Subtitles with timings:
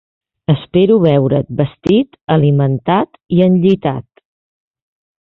[0.53, 4.09] Espero veure't vestit, alimentat i enllitat.